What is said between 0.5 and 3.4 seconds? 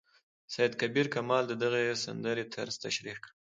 سید کبیر کمال د دغې سندرې طرز تشریح کړ.